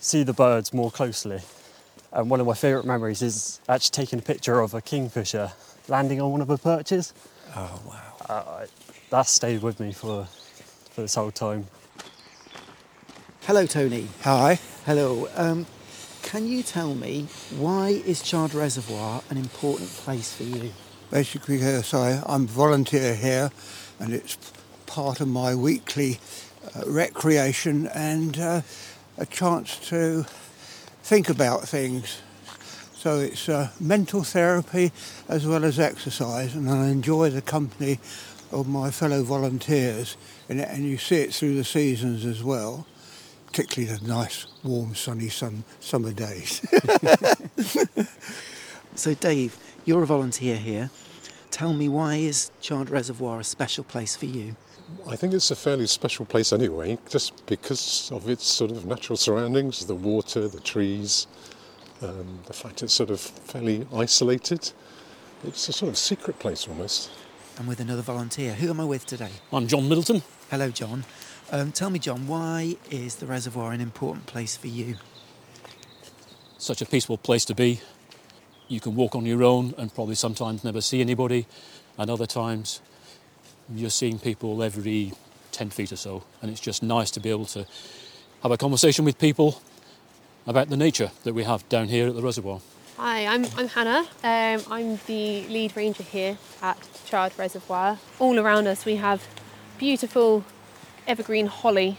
see 0.00 0.22
the 0.22 0.32
birds 0.32 0.74
more 0.74 0.90
closely. 0.90 1.40
And 2.12 2.30
one 2.30 2.40
of 2.40 2.46
my 2.46 2.54
favourite 2.54 2.86
memories 2.86 3.22
is 3.22 3.60
actually 3.68 4.04
taking 4.04 4.18
a 4.18 4.22
picture 4.22 4.60
of 4.60 4.74
a 4.74 4.80
kingfisher 4.80 5.52
landing 5.88 6.20
on 6.20 6.32
one 6.32 6.40
of 6.40 6.48
the 6.48 6.58
perches. 6.58 7.12
Oh 7.54 7.80
wow! 7.86 8.16
Uh, 8.28 8.66
that 9.10 9.26
stayed 9.26 9.62
with 9.62 9.78
me 9.78 9.92
for 9.92 10.24
for 10.24 11.02
this 11.02 11.14
whole 11.14 11.30
time. 11.30 11.66
Hello, 13.42 13.66
Tony. 13.66 14.08
Hi. 14.22 14.58
Hello. 14.84 15.28
Um, 15.36 15.66
can 16.22 16.48
you 16.48 16.62
tell 16.62 16.94
me 16.94 17.28
why 17.56 18.02
is 18.04 18.22
Chard 18.22 18.54
Reservoir 18.54 19.22
an 19.30 19.36
important 19.36 19.90
place 19.90 20.34
for 20.34 20.42
you? 20.42 20.72
Basically, 21.10 21.60
as 21.60 21.94
I, 21.94 22.22
I'm 22.26 22.46
volunteer 22.48 23.14
here, 23.14 23.52
and 24.00 24.12
it's 24.12 24.36
part 24.86 25.20
of 25.20 25.28
my 25.28 25.54
weekly 25.54 26.18
uh, 26.74 26.82
recreation 26.86 27.86
and 27.88 28.38
uh, 28.38 28.62
a 29.18 29.26
chance 29.26 29.78
to 29.88 30.24
think 31.02 31.28
about 31.28 31.68
things. 31.68 32.20
So 32.94 33.20
it's 33.20 33.48
uh, 33.48 33.70
mental 33.78 34.22
therapy 34.22 34.92
as 35.28 35.46
well 35.46 35.64
as 35.64 35.78
exercise, 35.78 36.54
and 36.54 36.68
I 36.70 36.88
enjoy 36.88 37.30
the 37.30 37.42
company 37.42 37.98
of 38.52 38.68
my 38.68 38.90
fellow 38.90 39.22
volunteers, 39.22 40.16
and, 40.48 40.60
and 40.60 40.84
you 40.84 40.98
see 40.98 41.16
it 41.16 41.34
through 41.34 41.56
the 41.56 41.64
seasons 41.64 42.24
as 42.24 42.42
well, 42.42 42.86
particularly 43.46 43.96
the 43.96 44.06
nice, 44.06 44.46
warm, 44.64 44.94
sunny 44.94 45.28
sun, 45.28 45.64
summer 45.80 46.12
days. 46.12 46.60
So, 48.96 49.12
Dave, 49.12 49.58
you're 49.84 50.02
a 50.02 50.06
volunteer 50.06 50.56
here. 50.56 50.88
Tell 51.50 51.74
me 51.74 51.86
why 51.86 52.16
is 52.16 52.50
Chard 52.62 52.88
Reservoir 52.88 53.40
a 53.40 53.44
special 53.44 53.84
place 53.84 54.16
for 54.16 54.24
you? 54.24 54.56
I 55.08 55.16
think 55.16 55.34
it's 55.34 55.50
a 55.50 55.56
fairly 55.56 55.86
special 55.86 56.24
place 56.24 56.52
anyway, 56.52 56.98
just 57.08 57.44
because 57.46 58.10
of 58.12 58.28
its 58.28 58.46
sort 58.46 58.70
of 58.70 58.86
natural 58.86 59.16
surroundings 59.16 59.84
the 59.84 59.94
water, 59.94 60.46
the 60.46 60.60
trees, 60.60 61.26
um, 62.02 62.38
the 62.46 62.52
fact 62.52 62.82
it's 62.82 62.94
sort 62.94 63.10
of 63.10 63.20
fairly 63.20 63.86
isolated. 63.92 64.70
It's 65.44 65.68
a 65.68 65.72
sort 65.72 65.88
of 65.88 65.98
secret 65.98 66.38
place 66.38 66.68
almost. 66.68 67.10
I'm 67.58 67.66
with 67.66 67.80
another 67.80 68.02
volunteer. 68.02 68.54
Who 68.54 68.70
am 68.70 68.80
I 68.80 68.84
with 68.84 69.06
today? 69.06 69.30
I'm 69.52 69.66
John 69.66 69.88
Middleton. 69.88 70.22
Hello, 70.50 70.70
John. 70.70 71.04
Um, 71.50 71.72
tell 71.72 71.90
me, 71.90 71.98
John, 71.98 72.28
why 72.28 72.76
is 72.90 73.16
the 73.16 73.26
reservoir 73.26 73.72
an 73.72 73.80
important 73.80 74.26
place 74.26 74.56
for 74.56 74.68
you? 74.68 74.96
Such 76.58 76.80
a 76.80 76.86
peaceful 76.86 77.18
place 77.18 77.44
to 77.46 77.54
be. 77.54 77.80
You 78.68 78.80
can 78.80 78.94
walk 78.94 79.16
on 79.16 79.26
your 79.26 79.42
own 79.42 79.74
and 79.78 79.92
probably 79.94 80.14
sometimes 80.14 80.64
never 80.64 80.80
see 80.80 81.00
anybody, 81.00 81.46
and 81.98 82.10
other 82.10 82.26
times 82.26 82.80
you're 83.74 83.90
seeing 83.90 84.18
people 84.18 84.62
every 84.62 85.12
10 85.52 85.70
feet 85.70 85.92
or 85.92 85.96
so, 85.96 86.22
and 86.42 86.50
it's 86.50 86.60
just 86.60 86.82
nice 86.82 87.10
to 87.12 87.20
be 87.20 87.30
able 87.30 87.46
to 87.46 87.66
have 88.42 88.52
a 88.52 88.56
conversation 88.56 89.04
with 89.04 89.18
people 89.18 89.60
about 90.46 90.68
the 90.68 90.76
nature 90.76 91.10
that 91.24 91.34
we 91.34 91.44
have 91.44 91.68
down 91.68 91.88
here 91.88 92.08
at 92.08 92.14
the 92.14 92.22
reservoir. 92.22 92.60
Hi, 92.96 93.26
I'm, 93.26 93.44
I'm 93.56 93.68
Hannah. 93.68 94.06
Um, 94.22 94.72
I'm 94.72 95.00
the 95.06 95.46
lead 95.48 95.76
ranger 95.76 96.02
here 96.02 96.38
at 96.62 96.78
Chard 97.04 97.32
Reservoir. 97.36 97.98
All 98.18 98.38
around 98.38 98.66
us 98.66 98.84
we 98.84 98.96
have 98.96 99.26
beautiful 99.76 100.44
evergreen 101.06 101.46
holly 101.46 101.98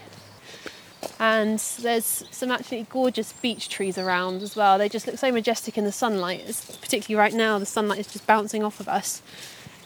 and 1.20 1.58
there's 1.80 2.24
some 2.30 2.50
absolutely 2.50 2.86
gorgeous 2.90 3.32
beech 3.32 3.68
trees 3.68 3.96
around 3.96 4.42
as 4.42 4.56
well. 4.56 4.78
They 4.78 4.88
just 4.88 5.06
look 5.06 5.18
so 5.18 5.30
majestic 5.30 5.78
in 5.78 5.84
the 5.84 5.92
sunlight, 5.92 6.42
it's, 6.46 6.76
particularly 6.76 7.18
right 7.18 7.34
now 7.34 7.58
the 7.58 7.66
sunlight 7.66 8.00
is 8.00 8.08
just 8.08 8.26
bouncing 8.26 8.64
off 8.64 8.80
of 8.80 8.88
us 8.88 9.22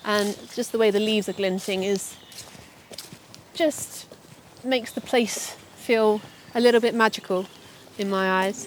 and 0.05 0.37
just 0.55 0.73
the 0.73 0.79
way 0.79 0.91
the 0.91 1.01
leaves 1.01 1.29
are 1.29 1.33
glinting 1.33 1.85
is 1.85 2.17
just 3.55 4.07
makes 4.65 4.93
the 4.93 5.01
place 5.01 5.57
feel 5.77 6.21
a 6.55 6.61
little 6.61 6.81
bit 6.81 6.95
magical 6.95 7.47
in 7.99 8.09
my 8.11 8.45
eyes. 8.45 8.67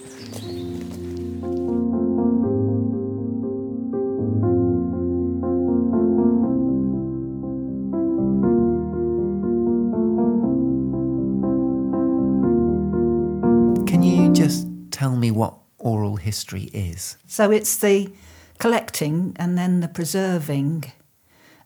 Can 13.86 14.02
you 14.02 14.32
just 14.32 14.66
tell 14.90 15.16
me 15.16 15.30
what 15.30 15.54
oral 15.78 16.16
history 16.16 16.64
is? 16.72 17.16
So 17.26 17.50
it's 17.50 17.76
the 17.76 18.12
collecting 18.58 19.34
and 19.36 19.56
then 19.58 19.80
the 19.80 19.88
preserving 19.88 20.92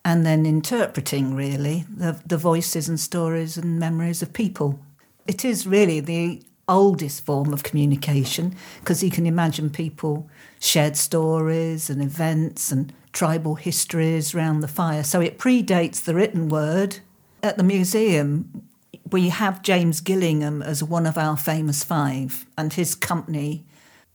and 0.05 0.25
then 0.25 0.47
interpreting, 0.47 1.35
really, 1.35 1.85
the, 1.95 2.21
the 2.27 2.39
voices 2.39 2.89
and 2.89 2.99
stories 2.99 3.57
and 3.57 3.79
memories 3.79 4.23
of 4.23 4.33
people. 4.33 4.81
It 5.27 5.45
is 5.45 5.67
really 5.67 6.01
the 6.01 6.43
oldest 6.69 7.27
form 7.27 7.53
of 7.53 7.65
communication 7.65 8.55
because 8.79 9.03
you 9.03 9.11
can 9.11 9.27
imagine 9.27 9.69
people 9.69 10.31
shared 10.61 10.97
stories 10.97 11.91
and 11.91 12.01
events 12.01 12.71
and 12.71 12.93
tribal 13.13 13.57
histories 13.57 14.35
around 14.35 14.61
the 14.61 14.69
fire. 14.69 15.03
So 15.03 15.21
it 15.21 15.39
predates 15.39 16.05
the 16.05 16.15
written 16.15 16.49
word. 16.49 16.99
At 17.43 17.57
the 17.57 17.65
museum, 17.65 18.69
we 19.11 19.31
have 19.31 19.63
James 19.63 20.01
Gillingham 20.01 20.63
as 20.63 20.83
one 20.83 21.07
of 21.07 21.19
our 21.19 21.37
famous 21.37 21.83
five 21.83 22.47
and 22.57 22.73
his 22.73 22.95
company 22.95 23.65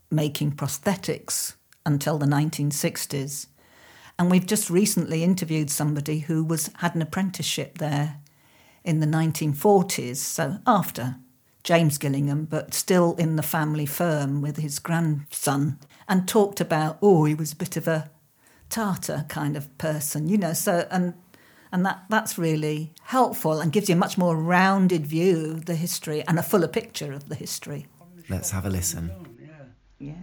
making 0.10 0.54
prosthetics 0.54 1.56
until 1.86 2.18
the 2.18 2.25
1960s. 2.25 3.48
And 4.17 4.31
we've 4.31 4.45
just 4.45 4.69
recently 4.69 5.24
interviewed 5.24 5.69
somebody 5.69 6.19
who 6.19 6.43
was 6.43 6.69
had 6.75 6.95
an 6.95 7.01
apprenticeship 7.01 7.77
there 7.77 8.19
in 8.84 9.00
the 9.00 9.07
1940s, 9.07 10.17
so 10.17 10.60
after 10.65 11.17
James 11.63 11.98
Gillingham, 11.98 12.45
but 12.45 12.74
still 12.74 13.15
in 13.15 13.36
the 13.36 13.43
family 13.43 13.86
firm 13.86 14.41
with 14.41 14.57
his 14.57 14.79
grandson, 14.79 15.79
and 16.07 16.27
talked 16.27 16.62
about, 16.62 16.98
oh, 17.01 17.25
he 17.25 17.34
was 17.34 17.53
a 17.53 17.57
bit 17.57 17.75
of 17.75 17.88
a 17.88 18.12
tartar 18.69 19.25
kind 19.27 19.57
of 19.57 19.75
person, 19.77 20.29
you 20.29 20.38
know, 20.38 20.53
so, 20.53 20.88
and 20.91 21.15
and 21.72 21.86
that, 21.86 22.05
that's 22.10 22.38
really 22.38 22.93
helpful 23.03 23.60
and 23.60 23.74
gives 23.74 23.89
you 23.89 23.95
a 23.95 23.98
much 23.98 24.17
more 24.17 24.38
rounded 24.38 25.05
view 25.05 25.51
of 25.51 25.65
the 25.65 25.75
history 25.75 26.24
and 26.25 26.39
a 26.39 26.43
fuller 26.43 26.69
picture 26.69 27.12
of 27.12 27.27
the 27.27 27.36
history. 27.36 27.86
Let's 28.29 28.51
have 28.51 28.65
a 28.65 28.69
listen. 28.69 29.12
Yeah. 30.00 30.13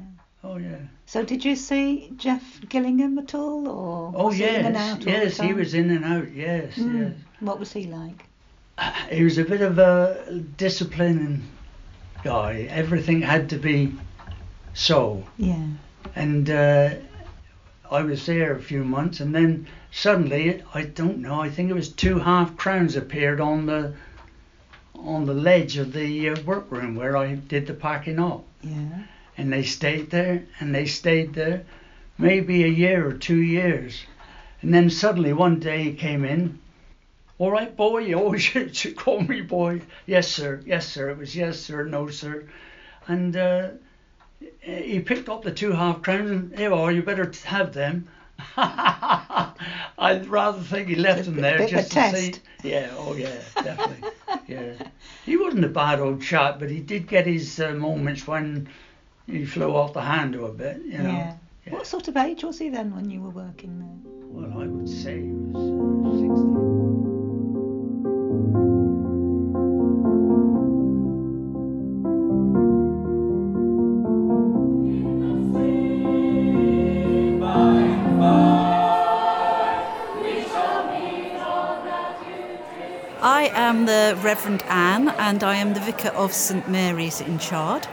Oh 0.44 0.56
yeah. 0.56 0.76
So 1.06 1.25
did 1.25 1.44
you 1.44 1.54
see 1.56 2.12
Jeff 2.16 2.42
Gillingham 2.68 3.18
at 3.18 3.34
all, 3.34 3.68
or 3.68 4.12
Oh 4.16 4.26
was 4.26 4.37
he 4.37 4.44
in 4.44 4.66
and 4.66 4.75
yes, 4.75 4.99
the 5.04 5.11
yes, 5.11 5.37
he 5.40 5.52
was 5.52 5.75
in 5.75 5.90
and 5.90 6.04
out. 6.04 6.32
Yes, 6.32 6.75
Mm. 6.76 7.00
yes. 7.00 7.12
What 7.40 7.58
was 7.61 7.72
he 7.72 7.84
like? 7.84 8.25
He 9.11 9.22
was 9.22 9.38
a 9.38 9.44
bit 9.44 9.61
of 9.61 9.78
a 9.78 10.40
disciplining 10.56 11.42
guy. 12.25 12.66
Everything 12.70 13.20
had 13.22 13.50
to 13.50 13.56
be 13.56 13.92
so. 14.75 15.25
Yeah. 15.38 15.66
And 16.16 16.50
uh, 16.50 16.94
I 17.90 18.02
was 18.02 18.26
there 18.26 18.56
a 18.56 18.61
few 18.62 18.82
months, 18.82 19.20
and 19.20 19.34
then 19.34 19.68
suddenly, 19.92 20.62
I 20.75 20.82
don't 20.82 21.18
know. 21.18 21.40
I 21.40 21.50
think 21.50 21.70
it 21.70 21.75
was 21.75 21.90
two 21.90 22.18
half 22.18 22.56
crowns 22.56 22.96
appeared 22.96 23.40
on 23.40 23.66
the 23.66 23.94
on 24.94 25.26
the 25.26 25.34
ledge 25.34 25.76
of 25.76 25.92
the 25.92 26.30
uh, 26.30 26.37
workroom 26.44 26.94
where 26.96 27.16
I 27.16 27.34
did 27.34 27.66
the 27.66 27.75
packing 27.75 28.18
up. 28.18 28.44
Yeah. 28.62 29.04
And 29.37 29.53
they 29.53 29.62
stayed 29.62 30.11
there 30.11 30.45
and 30.61 30.75
they 30.75 30.87
stayed 30.87 31.35
there 31.35 31.65
maybe 32.19 32.65
a 32.65 32.69
year 32.69 33.07
or 33.07 33.12
two 33.12 33.41
years. 33.41 34.05
And 34.61 34.73
then 34.73 34.91
suddenly 34.91 35.33
one 35.33 35.59
day 35.59 35.85
he 35.85 35.95
came 35.95 36.25
in. 36.25 36.61
All 37.39 37.51
right 37.51 37.75
boy 37.77 37.99
you 37.99 38.19
always 38.19 38.43
should 38.73 38.97
call 38.97 39.21
me 39.21 39.41
boy. 39.41 39.83
Yes 40.07 40.29
sir 40.29 40.61
yes 40.65 40.87
sir. 40.87 41.11
It 41.11 41.19
was 41.19 41.35
yes 41.35 41.59
sir 41.59 41.85
no 41.85 42.09
sir. 42.09 42.45
And 43.09 43.37
uh, 43.37 43.69
he 44.61 45.01
picked 45.01 45.29
up 45.29 45.43
the 45.43 45.51
two 45.51 45.73
half 45.73 46.03
crowns 46.03 46.31
and 46.31 46.57
here 46.57 46.71
you 46.71 46.75
are 46.75 46.93
you 46.93 47.03
better 47.03 47.31
have 47.45 47.73
them. 47.73 48.09
I'd 48.57 50.27
rather 50.27 50.61
think 50.61 50.89
he 50.89 50.97
left 50.97 51.25
them 51.27 51.37
there 51.37 51.59
bit 51.59 51.73
of 51.73 51.79
a 51.79 51.83
just 51.83 51.93
to 51.93 52.17
see. 52.17 52.35
yeah 52.62 52.91
oh 52.97 53.15
yeah 53.15 53.41
definitely. 53.55 54.11
Yeah. 54.47 54.73
He 55.25 55.37
wasn't 55.37 55.65
a 55.65 55.69
bad 55.69 56.01
old 56.01 56.23
chap 56.23 56.59
but 56.59 56.71
he 56.71 56.81
did 56.81 57.09
get 57.09 57.27
his 57.27 57.61
uh, 57.61 57.73
moments 57.73 58.27
when 58.27 58.69
he 59.26 59.45
flew 59.45 59.75
off 59.75 59.93
the 59.93 60.00
handle 60.02 60.47
a 60.47 60.52
bit 60.52 60.83
you 60.85 60.99
know 60.99 61.11
Yeah. 61.11 61.37
What 61.71 61.87
sort 61.87 62.09
of 62.09 62.17
age 62.17 62.43
was 62.43 62.59
he 62.59 62.69
then 62.71 62.95
when 62.95 63.09
you 63.11 63.21
were 63.23 63.31
working 63.31 63.79
there? 63.79 64.12
well 64.25 64.62
I 64.62 64.67
would 64.67 64.88
say 64.88 65.21
he 65.21 65.33
was 65.33 65.57
uh, 65.57 66.73
I 83.25 83.50
am 83.55 83.87
the 83.87 84.19
Reverend 84.21 84.64
Anne 84.64 85.09
and 85.11 85.45
I 85.45 85.55
am 85.57 85.75
the 85.75 85.81
Vicar 85.81 86.09
of 86.09 86.33
St 86.33 86.69
Mary's 86.69 87.21
in 87.21 87.38
Chard. 87.38 87.87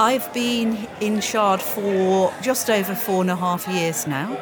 I've 0.00 0.32
been 0.32 0.88
in 1.02 1.20
Chard 1.20 1.60
for 1.60 2.32
just 2.40 2.70
over 2.70 2.94
four 2.94 3.20
and 3.20 3.30
a 3.30 3.36
half 3.36 3.68
years 3.68 4.06
now. 4.06 4.40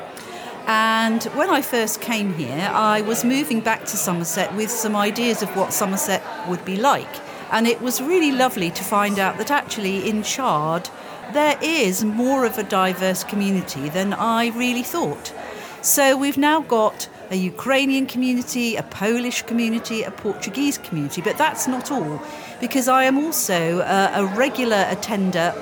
And 0.69 1.25
when 1.35 1.51
I 1.51 1.63
first 1.63 2.01
came 2.01 2.33
here, 2.35 2.71
I 2.73 3.01
was 3.01 3.25
moving 3.25 3.59
back 3.59 3.81
to 3.87 3.97
Somerset 3.97 4.55
with 4.55 4.71
some 4.71 4.95
ideas 4.95 5.43
of 5.43 5.49
what 5.57 5.73
Somerset 5.73 6.23
would 6.47 6.65
be 6.65 6.77
like. 6.77 7.09
And 7.51 7.67
it 7.67 7.81
was 7.83 8.01
really 8.01 8.31
lovely 8.31 8.71
to 8.71 8.85
find 8.85 9.19
out 9.19 9.37
that 9.39 9.51
actually 9.51 10.09
in 10.09 10.23
Chard, 10.23 10.91
there 11.33 11.59
is 11.61 12.05
more 12.05 12.45
of 12.45 12.57
a 12.57 12.63
diverse 12.63 13.25
community 13.25 13.89
than 13.89 14.13
I 14.13 14.51
really 14.51 14.85
thought. 14.85 15.35
So 15.83 16.17
we've 16.17 16.39
now 16.39 16.61
got 16.61 17.09
a 17.31 17.37
Ukrainian 17.37 18.07
community, 18.07 18.77
a 18.77 18.83
Polish 18.83 19.43
community, 19.43 20.03
a 20.03 20.11
Portuguese 20.11 20.79
community, 20.79 21.21
but 21.23 21.37
that's 21.37 21.69
not 21.69 21.91
all, 21.91 22.23
because 22.61 22.89
I 22.89 23.05
am 23.05 23.19
also 23.19 23.81
a, 23.81 24.11
a 24.15 24.27
regular 24.37 24.87
attender 24.89 25.55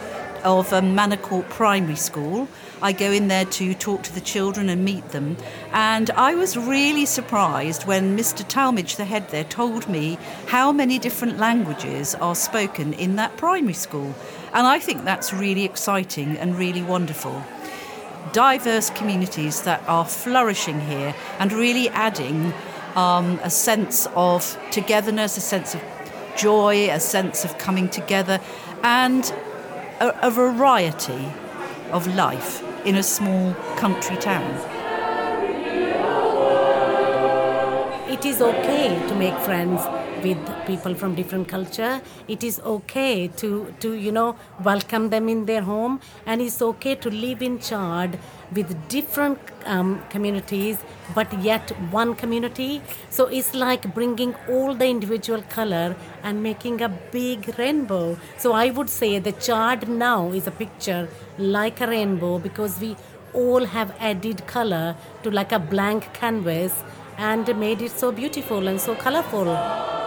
of 0.44 0.70
Manor 0.70 1.16
Court 1.16 1.48
Primary 1.48 1.96
School. 1.96 2.48
I 2.80 2.92
go 2.92 3.10
in 3.10 3.28
there 3.28 3.46
to 3.46 3.74
talk 3.74 4.02
to 4.04 4.14
the 4.14 4.20
children 4.20 4.68
and 4.68 4.84
meet 4.84 5.08
them. 5.08 5.36
And 5.72 6.10
I 6.10 6.34
was 6.34 6.56
really 6.56 7.06
surprised 7.06 7.86
when 7.86 8.16
Mr. 8.16 8.46
Talmage, 8.46 8.96
the 8.96 9.04
head 9.04 9.28
there, 9.30 9.44
told 9.44 9.88
me 9.88 10.18
how 10.46 10.72
many 10.72 10.98
different 10.98 11.38
languages 11.38 12.14
are 12.16 12.34
spoken 12.34 12.92
in 12.92 13.16
that 13.16 13.36
primary 13.36 13.72
school. 13.72 14.14
And 14.52 14.66
I 14.66 14.78
think 14.78 15.04
that's 15.04 15.32
really 15.32 15.64
exciting 15.64 16.36
and 16.36 16.56
really 16.56 16.82
wonderful. 16.82 17.42
Diverse 18.32 18.90
communities 18.90 19.62
that 19.62 19.82
are 19.88 20.04
flourishing 20.04 20.80
here 20.80 21.14
and 21.38 21.52
really 21.52 21.88
adding 21.90 22.52
um, 22.94 23.38
a 23.42 23.50
sense 23.50 24.06
of 24.14 24.58
togetherness, 24.70 25.36
a 25.36 25.40
sense 25.40 25.74
of 25.74 25.82
joy, 26.36 26.88
a 26.90 27.00
sense 27.00 27.44
of 27.44 27.56
coming 27.58 27.88
together, 27.88 28.40
and 28.82 29.32
a, 30.00 30.26
a 30.26 30.30
variety 30.30 31.32
of 31.92 32.06
life 32.14 32.62
in 32.84 32.94
a 32.96 33.02
small 33.02 33.54
country 33.76 34.16
town. 34.16 34.44
It 38.08 38.24
is 38.24 38.40
okay 38.40 39.06
to 39.08 39.14
make 39.14 39.36
friends 39.40 39.82
with 40.26 40.38
people 40.66 40.94
from 40.94 41.14
different 41.14 41.48
culture. 41.48 42.00
It 42.28 42.42
is 42.42 42.60
okay 42.76 43.28
to, 43.42 43.74
to 43.80 43.92
you 44.06 44.12
know 44.12 44.36
welcome 44.70 45.10
them 45.10 45.28
in 45.28 45.46
their 45.46 45.62
home, 45.62 46.00
and 46.26 46.40
it's 46.40 46.60
okay 46.70 46.94
to 47.06 47.10
live 47.10 47.42
in 47.42 47.58
Chard 47.58 48.18
with 48.52 48.88
different 48.88 49.38
um, 49.64 50.02
communities, 50.10 50.78
but 51.14 51.32
yet 51.40 51.70
one 51.90 52.14
community. 52.14 52.80
So 53.10 53.26
it's 53.26 53.54
like 53.54 53.92
bringing 53.94 54.34
all 54.48 54.74
the 54.74 54.86
individual 54.86 55.42
color 55.42 55.96
and 56.22 56.42
making 56.42 56.80
a 56.82 56.88
big 56.88 57.58
rainbow. 57.58 58.18
So 58.38 58.52
I 58.52 58.70
would 58.70 58.90
say 58.90 59.18
the 59.18 59.32
Chard 59.32 59.88
now 59.88 60.30
is 60.30 60.46
a 60.46 60.56
picture 60.62 61.08
like 61.38 61.80
a 61.80 61.86
rainbow 61.86 62.38
because 62.38 62.80
we 62.80 62.96
all 63.34 63.64
have 63.66 63.94
added 64.00 64.46
color 64.46 64.96
to 65.22 65.30
like 65.30 65.52
a 65.52 65.58
blank 65.58 66.12
canvas 66.14 66.72
and 67.18 67.58
made 67.58 67.82
it 67.82 67.90
so 67.90 68.12
beautiful 68.12 68.68
and 68.68 68.80
so 68.80 68.94
colorful. 68.94 70.05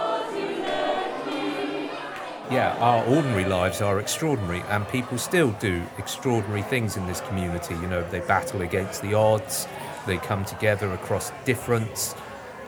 Yeah, 2.50 2.76
our 2.80 3.04
ordinary 3.04 3.44
lives 3.44 3.80
are 3.80 4.00
extraordinary, 4.00 4.62
and 4.70 4.88
people 4.88 5.18
still 5.18 5.52
do 5.52 5.84
extraordinary 5.98 6.62
things 6.62 6.96
in 6.96 7.06
this 7.06 7.20
community. 7.20 7.74
You 7.74 7.86
know, 7.86 8.02
they 8.10 8.18
battle 8.18 8.62
against 8.62 9.02
the 9.02 9.14
odds, 9.14 9.68
they 10.04 10.16
come 10.16 10.44
together 10.44 10.92
across 10.92 11.30
difference, 11.44 12.16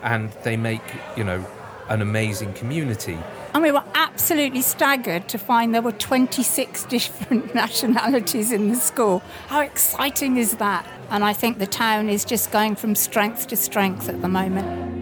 and 0.01 0.31
they 0.43 0.55
make, 0.55 0.81
you 1.17 1.25
know, 1.25 1.45
an 1.89 2.01
amazing 2.01 2.53
community. 2.53 3.19
And 3.53 3.61
we 3.61 3.73
were 3.73 3.83
absolutely 3.93 4.61
staggered 4.61 5.27
to 5.27 5.37
find 5.37 5.75
there 5.75 5.81
were 5.81 5.91
26 5.91 6.85
different 6.95 7.53
nationalities 7.53 8.53
in 8.53 8.69
the 8.69 8.77
school. 8.77 9.21
How 9.47 9.59
exciting 9.59 10.37
is 10.37 10.55
that? 10.57 10.87
And 11.09 11.25
I 11.25 11.33
think 11.33 11.59
the 11.59 11.67
town 11.67 12.07
is 12.07 12.23
just 12.23 12.51
going 12.51 12.75
from 12.77 12.95
strength 12.95 13.47
to 13.47 13.57
strength 13.57 14.07
at 14.07 14.21
the 14.21 14.29
moment. 14.29 14.92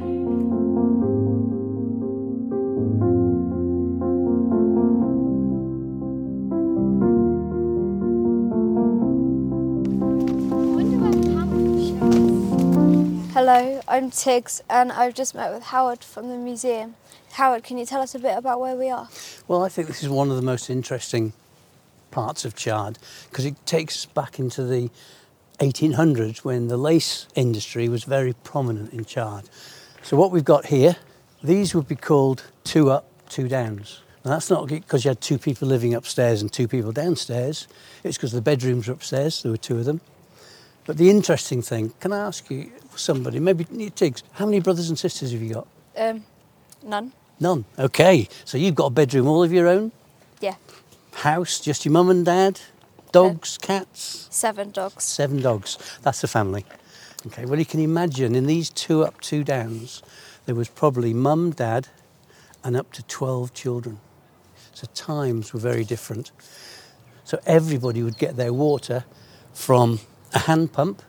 I'm 13.91 14.09
Tiggs 14.09 14.61
and 14.69 14.89
I've 14.89 15.13
just 15.13 15.35
met 15.35 15.53
with 15.53 15.63
Howard 15.63 16.01
from 16.01 16.29
the 16.29 16.37
museum. 16.37 16.95
Howard, 17.33 17.65
can 17.65 17.77
you 17.77 17.85
tell 17.85 17.99
us 17.99 18.15
a 18.15 18.19
bit 18.19 18.37
about 18.37 18.61
where 18.61 18.73
we 18.73 18.89
are? 18.89 19.09
Well, 19.49 19.65
I 19.65 19.67
think 19.67 19.89
this 19.89 20.01
is 20.01 20.07
one 20.07 20.29
of 20.29 20.37
the 20.37 20.41
most 20.41 20.69
interesting 20.69 21.33
parts 22.09 22.45
of 22.45 22.55
Chard 22.55 22.99
because 23.29 23.43
it 23.43 23.65
takes 23.65 23.97
us 23.97 24.05
back 24.05 24.39
into 24.39 24.63
the 24.63 24.89
1800s 25.59 26.45
when 26.45 26.69
the 26.69 26.77
lace 26.77 27.27
industry 27.35 27.89
was 27.89 28.05
very 28.05 28.31
prominent 28.45 28.93
in 28.93 29.03
Chard. 29.03 29.49
So, 30.03 30.15
what 30.15 30.31
we've 30.31 30.45
got 30.45 30.67
here, 30.67 30.95
these 31.43 31.75
would 31.75 31.89
be 31.89 31.97
called 31.97 32.43
two 32.63 32.89
up, 32.89 33.09
two 33.27 33.49
downs. 33.49 34.03
Now, 34.23 34.31
that's 34.31 34.49
not 34.49 34.69
because 34.69 35.03
you 35.03 35.09
had 35.09 35.19
two 35.19 35.37
people 35.37 35.67
living 35.67 35.93
upstairs 35.93 36.41
and 36.41 36.49
two 36.49 36.69
people 36.69 36.93
downstairs, 36.93 37.67
it's 38.05 38.15
because 38.15 38.31
the 38.31 38.41
bedrooms 38.41 38.87
were 38.87 38.93
upstairs, 38.93 39.43
there 39.43 39.51
were 39.51 39.57
two 39.57 39.79
of 39.79 39.83
them. 39.83 39.99
But 40.85 40.97
the 40.97 41.09
interesting 41.09 41.61
thing, 41.61 41.93
can 41.99 42.11
I 42.11 42.19
ask 42.19 42.49
you, 42.49 42.71
somebody, 42.95 43.39
maybe 43.39 43.63
Tiggs, 43.91 44.23
how 44.33 44.45
many 44.45 44.59
brothers 44.59 44.89
and 44.89 44.97
sisters 44.97 45.31
have 45.31 45.41
you 45.41 45.53
got? 45.53 45.67
Um, 45.97 46.23
none. 46.83 47.13
None. 47.39 47.65
Okay. 47.77 48.27
So 48.45 48.57
you've 48.57 48.75
got 48.75 48.87
a 48.87 48.91
bedroom 48.91 49.27
all 49.27 49.43
of 49.43 49.53
your 49.53 49.67
own? 49.67 49.91
Yeah. 50.39 50.55
House, 51.13 51.59
just 51.59 51.85
your 51.85 51.91
mum 51.91 52.09
and 52.09 52.25
dad? 52.25 52.59
Dogs, 53.11 53.57
cats? 53.57 54.27
Seven 54.31 54.71
dogs. 54.71 55.03
Seven 55.03 55.41
dogs. 55.41 55.77
That's 56.01 56.21
the 56.21 56.27
family. 56.27 56.65
Okay, 57.27 57.45
well, 57.45 57.59
you 57.59 57.65
can 57.65 57.79
imagine 57.79 58.35
in 58.35 58.47
these 58.47 58.69
two 58.69 59.03
up, 59.03 59.19
two 59.21 59.43
downs, 59.43 60.01
there 60.45 60.55
was 60.55 60.69
probably 60.69 61.13
mum, 61.13 61.51
dad, 61.51 61.89
and 62.63 62.75
up 62.75 62.91
to 62.93 63.03
12 63.03 63.53
children. 63.53 63.99
So 64.73 64.87
times 64.95 65.53
were 65.53 65.59
very 65.59 65.83
different. 65.83 66.31
So 67.23 67.39
everybody 67.45 68.01
would 68.01 68.17
get 68.17 68.37
their 68.37 68.53
water 68.53 69.05
from 69.53 69.99
a 70.33 70.39
hand 70.39 70.73
pump. 70.73 71.01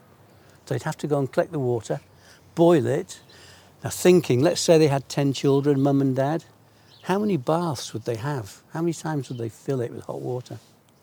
They'd 0.67 0.83
have 0.83 0.97
to 0.97 1.07
go 1.07 1.19
and 1.19 1.31
collect 1.31 1.51
the 1.51 1.59
water, 1.59 1.99
boil 2.55 2.85
it. 2.85 3.21
Now, 3.83 3.89
thinking, 3.89 4.41
let's 4.41 4.61
say 4.61 4.77
they 4.77 4.87
had 4.87 5.09
10 5.09 5.33
children, 5.33 5.81
mum 5.81 6.01
and 6.01 6.15
dad, 6.15 6.45
how 7.03 7.19
many 7.19 7.35
baths 7.35 7.93
would 7.93 8.05
they 8.05 8.15
have? 8.15 8.61
How 8.71 8.81
many 8.81 8.93
times 8.93 9.27
would 9.27 9.37
they 9.37 9.49
fill 9.49 9.81
it 9.81 9.91
with 9.91 10.05
hot 10.05 10.21
water? 10.21 10.59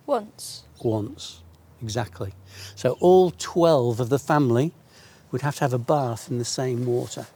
Once. 0.06 0.64
Once, 0.82 1.42
exactly. 1.82 2.32
So 2.74 2.96
all 3.00 3.32
12 3.32 4.00
of 4.00 4.08
the 4.08 4.18
family 4.18 4.72
would 5.30 5.42
have 5.42 5.56
to 5.56 5.64
have 5.64 5.74
a 5.74 5.78
bath 5.78 6.30
in 6.30 6.38
the 6.38 6.44
same 6.44 6.86
water. 6.86 7.26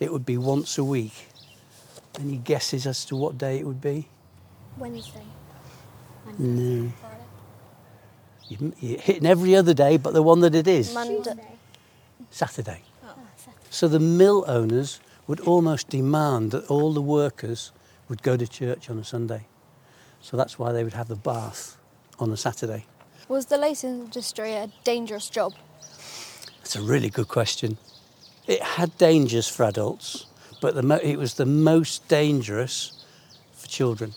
It 0.00 0.12
would 0.12 0.26
be 0.26 0.36
once 0.36 0.76
a 0.76 0.84
week. 0.84 1.28
Any 2.20 2.36
guesses 2.36 2.86
as 2.86 3.04
to 3.06 3.16
what 3.16 3.38
day 3.38 3.58
it 3.58 3.66
would 3.66 3.80
be? 3.80 4.08
Wednesday. 4.76 5.24
No. 6.38 6.92
You're 8.48 8.72
you're 8.80 9.00
hitting 9.00 9.26
every 9.26 9.56
other 9.56 9.74
day 9.74 9.96
but 9.96 10.12
the 10.12 10.22
one 10.22 10.40
that 10.40 10.54
it 10.54 10.66
is. 10.66 10.94
Monday. 10.94 11.34
Ah, 11.40 11.56
Saturday. 12.30 12.82
So 13.70 13.88
the 13.88 14.00
mill 14.00 14.44
owners 14.46 15.00
would 15.26 15.40
almost 15.40 15.88
demand 15.88 16.50
that 16.50 16.66
all 16.66 16.92
the 16.92 17.02
workers 17.02 17.72
would 18.08 18.22
go 18.22 18.36
to 18.36 18.46
church 18.46 18.90
on 18.90 18.98
a 18.98 19.04
Sunday. 19.04 19.46
So 20.20 20.36
that's 20.36 20.58
why 20.58 20.72
they 20.72 20.84
would 20.84 20.92
have 20.92 21.08
the 21.08 21.16
bath 21.16 21.76
on 22.18 22.30
a 22.30 22.36
Saturday. 22.36 22.86
Was 23.28 23.46
the 23.46 23.56
lace 23.56 23.84
industry 23.84 24.52
a 24.52 24.70
dangerous 24.84 25.30
job? 25.30 25.54
That's 26.58 26.76
a 26.76 26.82
really 26.82 27.10
good 27.10 27.28
question. 27.28 27.78
It 28.46 28.62
had 28.62 28.96
dangers 28.98 29.48
for 29.48 29.64
adults, 29.64 30.26
but 30.60 30.74
the 30.74 30.82
mo- 30.82 31.00
it 31.02 31.16
was 31.16 31.34
the 31.34 31.46
most 31.46 32.06
dangerous 32.08 33.04
for 33.52 33.66
children. 33.66 34.14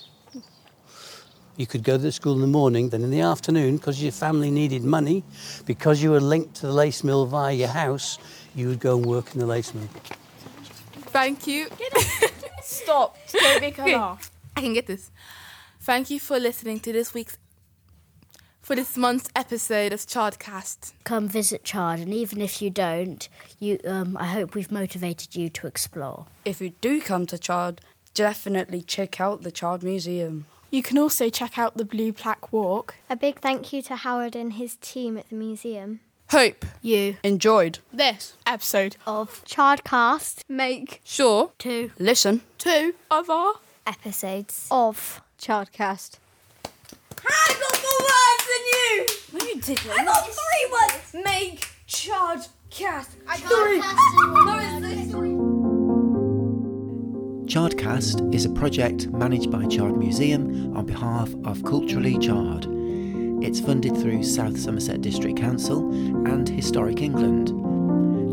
You 1.58 1.66
could 1.66 1.84
go 1.84 1.94
to 1.98 2.04
the 2.04 2.12
school 2.12 2.34
in 2.36 2.42
the 2.42 2.48
morning, 2.48 2.90
then 2.90 3.04
in 3.04 3.10
the 3.12 3.22
afternoon, 3.22 3.78
because 3.78 4.02
your 4.02 4.12
family 4.12 4.52
needed 4.52 4.84
money, 4.84 5.24
because 5.66 6.02
you 6.04 6.12
were 6.12 6.20
linked 6.22 6.56
to 6.58 6.68
the 6.68 6.72
lace 6.72 7.04
mill 7.04 7.26
via 7.26 7.54
your 7.54 7.68
house, 7.70 8.20
you 8.56 8.68
would 8.68 8.80
go 8.80 8.96
and 8.98 9.06
work 9.06 9.34
in 9.34 9.40
the 9.40 9.46
lace 9.48 9.74
mill. 9.74 9.88
Thank 11.12 11.48
you. 11.48 11.68
Stop. 12.62 13.18
Don't 13.34 13.62
make 13.62 13.78
her 13.78 13.84
Okay. 13.84 13.96
laugh. 13.96 14.32
I 14.56 14.62
can 14.62 14.74
get 14.74 14.86
this. 14.88 15.10
Thank 15.82 16.10
you 16.10 16.20
for 16.20 16.40
listening 16.40 16.80
to 16.82 16.94
this 16.94 17.14
week's 17.14 17.38
for 18.62 18.76
this 18.76 18.98
month's 18.98 19.30
episode 19.34 19.94
of 19.94 20.02
Chardcast. 20.02 20.92
Come 21.06 21.28
visit 21.30 21.64
Chard, 21.64 22.02
and 22.02 22.14
even 22.14 22.42
if 22.42 22.62
you 22.62 22.70
don't, 22.70 23.30
you 23.60 23.80
um, 23.88 24.18
I 24.20 24.26
hope 24.26 24.54
we've 24.56 24.72
motivated 24.72 25.36
you 25.38 25.48
to 25.50 25.68
explore. 25.68 26.26
If 26.44 26.60
you 26.60 26.72
do 26.82 27.00
come 27.00 27.26
to 27.28 27.38
Chard, 27.38 27.80
definitely 28.14 28.82
check 28.82 29.22
out 29.22 29.44
the 29.44 29.52
Chard 29.52 29.84
Museum. 29.84 30.48
You 30.70 30.84
can 30.84 30.98
also 30.98 31.30
check 31.30 31.58
out 31.58 31.78
the 31.78 31.86
Blue 31.86 32.12
Plaque 32.12 32.52
Walk. 32.52 32.96
A 33.10 33.16
big 33.16 33.40
thank 33.40 33.72
you 33.72 33.82
to 33.84 33.96
Howard 33.96 34.36
and 34.36 34.54
his 34.54 34.76
team 34.82 35.18
at 35.18 35.30
the 35.30 35.36
museum. 35.36 36.02
Hope 36.30 36.66
you 36.82 37.16
enjoyed 37.24 37.80
this 37.94 38.34
episode 38.46 38.98
of 39.08 39.46
Chardcast. 39.46 40.42
Make 40.50 41.00
sure 41.06 41.52
to 41.60 41.92
listen 41.98 42.42
to 42.60 42.94
other 43.10 43.54
episodes 43.86 44.68
of 44.70 45.22
Chardcast. 45.40 46.18
I 47.26 47.56
got 47.62 47.82
more 47.82 48.02
words 48.12 48.46
than 48.52 48.64
you! 48.74 49.06
No, 49.40 49.46
you 49.46 49.62
didn't. 49.62 50.00
I 50.00 50.04
got 50.04 50.28
three 50.28 50.66
words! 50.72 51.26
Make, 51.26 51.66
charge, 51.88 52.48
cast. 52.70 53.12
I 53.26 53.40
got 53.40 53.50
three. 53.50 55.38
Chardcast 57.48 58.36
is 58.36 58.44
a 58.44 58.50
project 58.50 59.08
managed 59.08 59.50
by 59.50 59.66
Chard 59.68 59.98
Museum 59.98 60.57
on 60.78 60.86
behalf 60.86 61.34
of 61.44 61.64
Culturally 61.64 62.20
Chard. 62.20 62.68
It's 63.44 63.60
funded 63.60 63.98
through 63.98 64.22
South 64.24 64.58
Somerset 64.60 65.02
District 65.02 65.36
Council 65.38 65.90
and 66.28 66.48
Historic 66.48 67.02
England. 67.02 67.50